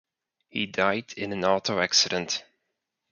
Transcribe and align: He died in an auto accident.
He 0.49 0.65
died 0.65 1.13
in 1.13 1.31
an 1.31 1.45
auto 1.45 1.79
accident. 1.79 2.43